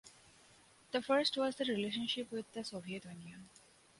[0.93, 3.47] The first was the relationship with the Soviet Union.